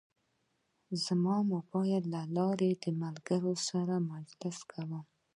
زه 1.03 1.13
د 1.21 1.23
موبایل 1.53 2.03
له 2.13 2.21
لارې 2.37 2.71
د 2.83 2.85
ملګرو 3.01 3.53
سره 3.67 3.95
مجلس 4.11 4.57
کوم. 4.71 4.91